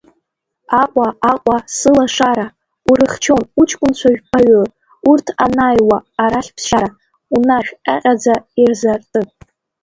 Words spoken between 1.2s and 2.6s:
Аҟәа, сылашара,